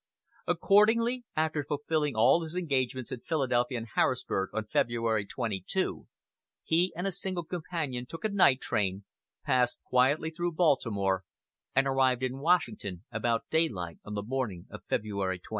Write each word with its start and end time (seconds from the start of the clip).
Accordingly, 0.47 1.25
after 1.35 1.63
fulfilling 1.63 2.15
all 2.15 2.41
his 2.41 2.55
engagements 2.55 3.11
in 3.11 3.19
Philadelphia 3.19 3.77
and 3.77 3.87
Harrisburg 3.93 4.49
on 4.51 4.65
February 4.65 5.27
22, 5.27 6.07
he 6.63 6.91
and 6.95 7.05
a 7.05 7.11
single 7.11 7.43
companion 7.43 8.07
took 8.07 8.25
a 8.25 8.29
night 8.29 8.61
train, 8.61 9.03
passed 9.45 9.79
quietly 9.83 10.31
through 10.31 10.53
Baltimore, 10.53 11.23
and 11.75 11.85
arrived 11.85 12.23
in 12.23 12.39
Washington 12.39 13.03
about 13.11 13.47
daylight 13.51 13.99
on 14.03 14.15
the 14.15 14.23
morning 14.23 14.65
of 14.71 14.83
February 14.89 15.37
23. 15.37 15.49